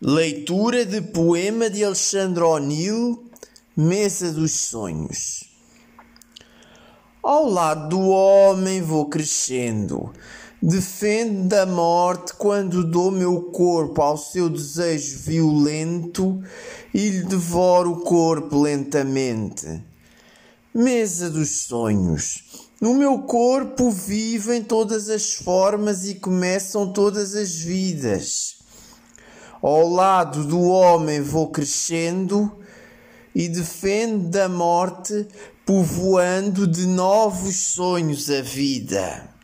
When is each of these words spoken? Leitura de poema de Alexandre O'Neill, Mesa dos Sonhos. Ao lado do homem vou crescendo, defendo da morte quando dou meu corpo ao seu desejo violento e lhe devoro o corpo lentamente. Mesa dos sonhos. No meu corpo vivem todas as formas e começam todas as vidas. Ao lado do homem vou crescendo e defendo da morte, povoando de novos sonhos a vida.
Leitura 0.00 0.86
de 0.86 1.00
poema 1.00 1.68
de 1.68 1.82
Alexandre 1.82 2.44
O'Neill, 2.44 3.20
Mesa 3.76 4.30
dos 4.30 4.52
Sonhos. 4.52 5.42
Ao 7.20 7.50
lado 7.50 7.88
do 7.88 8.08
homem 8.08 8.80
vou 8.80 9.06
crescendo, 9.06 10.12
defendo 10.62 11.48
da 11.48 11.66
morte 11.66 12.32
quando 12.34 12.84
dou 12.84 13.10
meu 13.10 13.50
corpo 13.50 14.00
ao 14.00 14.16
seu 14.16 14.48
desejo 14.48 15.18
violento 15.18 16.44
e 16.94 17.10
lhe 17.10 17.22
devoro 17.24 17.94
o 17.94 18.00
corpo 18.02 18.62
lentamente. 18.62 19.82
Mesa 20.72 21.28
dos 21.28 21.62
sonhos. 21.62 22.68
No 22.80 22.94
meu 22.94 23.22
corpo 23.22 23.90
vivem 23.90 24.62
todas 24.62 25.08
as 25.08 25.34
formas 25.34 26.06
e 26.06 26.14
começam 26.14 26.92
todas 26.92 27.34
as 27.34 27.52
vidas. 27.56 28.57
Ao 29.60 29.88
lado 29.88 30.44
do 30.44 30.60
homem 30.62 31.20
vou 31.20 31.50
crescendo 31.50 32.58
e 33.34 33.48
defendo 33.48 34.28
da 34.28 34.48
morte, 34.48 35.26
povoando 35.66 36.66
de 36.66 36.86
novos 36.86 37.56
sonhos 37.56 38.30
a 38.30 38.40
vida. 38.40 39.37